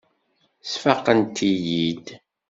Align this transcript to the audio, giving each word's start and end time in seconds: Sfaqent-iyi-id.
Sfaqent-iyi-id. 0.71 2.07